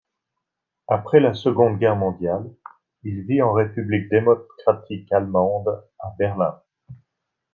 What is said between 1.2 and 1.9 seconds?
Seconde